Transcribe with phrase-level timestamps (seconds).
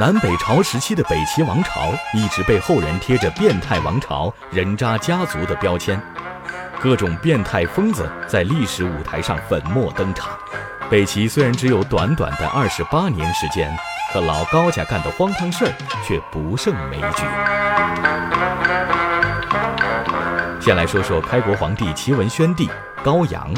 [0.00, 6.00] 南北朝时期的北齐王朝一直被后人贴着“变态王朝”“人渣家族”的标签，
[6.80, 10.30] 各种变态疯子在历史舞台上粉墨登场。
[10.88, 13.70] 北齐虽然只有短短的二十八年时间，
[14.10, 15.72] 可老高家干的荒唐事儿
[16.02, 17.22] 却不胜枚举。
[20.62, 22.70] 先来说说开国皇帝齐文宣帝
[23.04, 23.52] 高阳，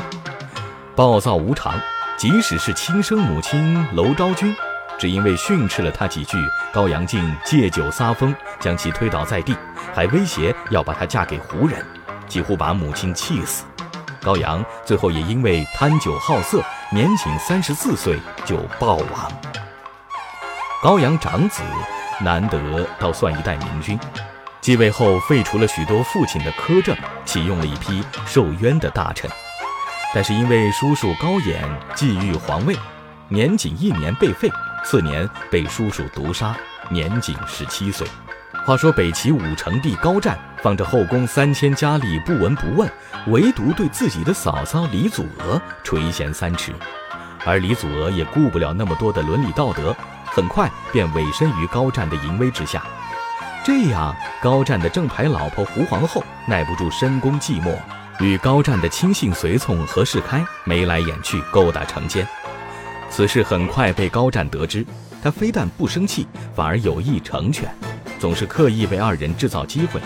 [0.97, 1.73] 暴躁无常，
[2.17, 4.53] 即使是亲生母亲娄昭君。
[5.03, 6.39] 只因为训斥了他几句，
[6.73, 9.53] 高阳竟借酒撒疯，将其推倒在地，
[9.93, 11.85] 还威胁要把她嫁给胡人，
[12.29, 13.65] 几乎把母亲气死。
[14.23, 16.63] 高阳最后也因为贪酒好色，
[16.93, 19.33] 年仅三十四岁就暴亡。
[20.81, 21.65] 高阳长子
[22.21, 23.99] 难得倒算一代明君，
[24.61, 29.29] 继位后废除了许多父亲的苛政，启用了一批受冤的大臣，
[30.15, 31.61] 但是因为叔叔高演
[31.97, 32.77] 觊觎皇位，
[33.29, 34.51] 年仅一年被废。
[34.85, 36.57] 次年被叔叔毒杀，
[36.91, 38.05] 年仅十七岁。
[38.67, 42.91] 话说北齐武成帝高湛放着后宫三千佳丽不闻不问，
[43.29, 46.73] 唯独对自己的嫂嫂李祖娥垂涎三尺，
[47.45, 49.97] 而李祖娥也顾不了那么多的伦理道德，
[50.27, 52.83] 很快便委身于高湛的淫威之下。
[53.65, 57.77] 这样，高湛的正牌老婆胡皇后耐不住深宫寂寞，
[58.19, 62.27] 与高湛的亲信随从何世开眉来眼去，勾搭成奸。
[63.15, 64.87] 此事很快被高湛得知，
[65.23, 67.69] 他非但不生气，反而有意成全，
[68.19, 70.01] 总是刻意为二人制造机会。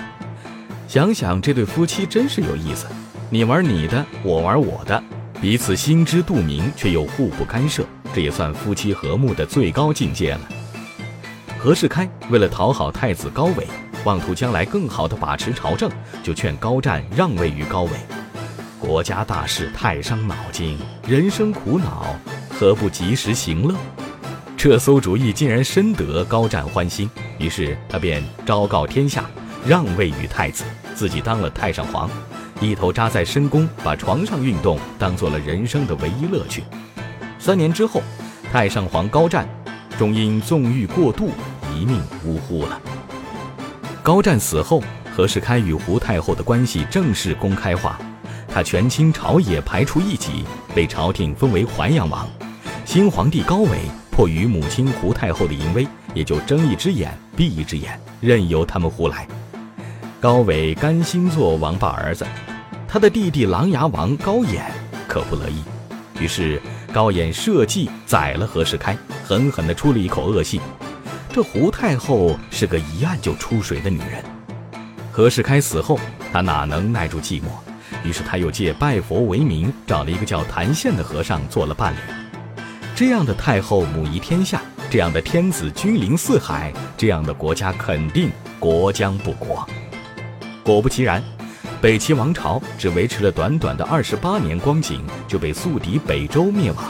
[0.88, 2.86] 想想这对夫妻真是有意思，
[3.30, 5.00] 你玩你的，我玩我的，
[5.40, 10.40] 彼此心知肚明，却又互不干涉，这也算夫妻和睦的最高境界了。
[11.56, 13.68] 何世开为了讨好太子高纬，
[14.04, 15.88] 妄图将来更好的把持朝政，
[16.24, 17.90] 就劝高湛让位于高纬。
[18.80, 22.16] 国家大事太伤脑筋，人生苦恼。
[22.58, 23.74] 何不及时行乐？
[24.56, 29.26] 这馊主意竟然深得高湛欢心，于是他便昭告天下，
[29.66, 32.08] 让位于太子，自己当了太上皇，
[32.58, 36.64] 一头扎在深宫，把床上运动当做了人生的唯一乐趣。
[37.38, 38.02] 三年之后，
[38.50, 39.46] 太上皇高湛
[39.98, 41.32] 终因纵欲过度，
[41.74, 42.80] 一命呜呼了。
[44.02, 44.82] 高湛死后，
[45.14, 47.98] 何世开与胡太后的关系正式公开化，
[48.48, 52.26] 他权倾朝野，排除异己，被朝廷封为淮阳王。
[52.86, 53.80] 新皇帝高纬
[54.12, 59.26] 迫于母亲胡太后的淫威，也就睁一只眼闭一只眼，任由他们胡来。
[60.20, 62.24] 高纬甘心做王八儿子，
[62.86, 64.70] 他的弟弟琅琊王高演
[65.08, 65.64] 可不乐意，
[66.20, 70.60] 于是高演设计宰了何世开，狠狠地出了一口恶气。
[71.32, 74.24] 这胡太后是个一按就出水的女人。
[75.10, 75.98] 何世开死后，
[76.32, 77.46] 他哪能耐住寂寞？
[78.04, 81.98] 于是他又借拜佛为名，找了一个叫谭宪的和尚做了伴侣。
[82.96, 89.68] 这样的太后母仪天下，这样的天子君临四海，这样的国家肯定国将不国。
[90.64, 91.22] 果不其然，
[91.78, 96.86] 北齐王朝只维持了短短的二十八年光景，就被宿敌北周灭亡。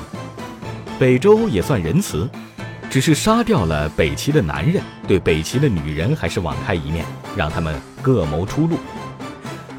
[0.97, 2.31] 北周也算仁慈，
[2.89, 7.05] 只是杀掉了北齐的男人，对北齐的女人还是网开一面，
[7.37, 8.79] 让他们各谋出路。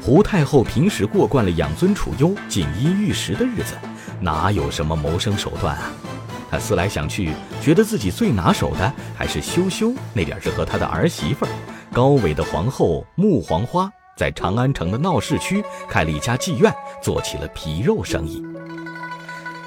[0.02, 3.78] 胡太后平时过惯了养尊处优、锦衣玉食的日子，
[4.20, 5.90] 哪有什么谋生手段啊？
[6.50, 11.48] 他思来想去，觉得自己最拿手的还是羞羞那点是和他的儿媳妇儿
[11.92, 18.42] 高纬的皇后穆黄花在长安城的闹市区开了一家妓院，做起了皮肉生意。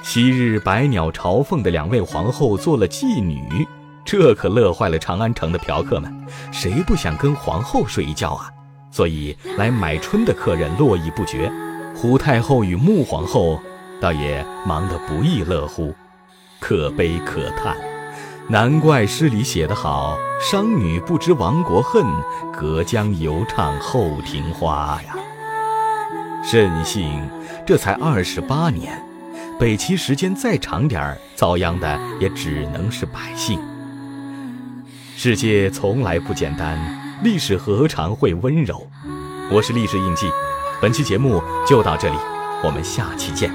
[0.04, 3.68] 昔日百鸟朝凤的两位皇后做了妓女，
[4.04, 6.12] 这可乐坏了长安城的嫖客们。
[6.52, 8.50] 谁不想跟皇后睡一觉啊？
[8.90, 11.52] 所以来买春的客人络绎不绝。
[11.96, 13.60] 胡太后与穆皇后
[14.02, 15.94] 倒也忙得不亦乐乎。
[16.62, 17.76] 可悲可叹，
[18.48, 22.06] 难怪诗里写得好：“商女不知亡国恨，
[22.54, 25.16] 隔江犹唱后庭花。”呀，
[26.44, 27.28] 甚幸
[27.66, 29.04] 这才二十八年，
[29.60, 33.60] 北齐时间再长点儿，遭殃的也只能是百姓。
[35.18, 36.78] 世界从来不简单，
[37.24, 38.88] 历史何尝会温柔？
[39.52, 40.30] 我是历史印记，
[40.80, 42.16] 本期节目就到这里，
[42.64, 43.52] 我们下期见。